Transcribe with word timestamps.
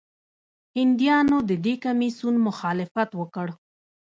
هندیانو 0.77 1.37
د 1.49 1.51
دې 1.65 1.73
کمیسیون 1.85 2.35
مخالفت 2.47 3.09
وکړ. 3.19 3.47